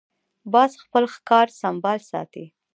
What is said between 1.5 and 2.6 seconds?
سمبال ساتي